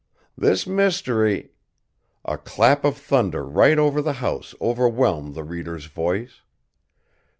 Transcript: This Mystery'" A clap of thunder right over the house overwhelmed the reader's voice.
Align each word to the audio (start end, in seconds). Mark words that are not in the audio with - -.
This 0.35 0.65
Mystery'" 0.65 1.51
A 2.25 2.35
clap 2.35 2.83
of 2.83 2.97
thunder 2.97 3.45
right 3.45 3.77
over 3.77 4.01
the 4.01 4.13
house 4.13 4.55
overwhelmed 4.59 5.35
the 5.35 5.43
reader's 5.43 5.85
voice. 5.85 6.41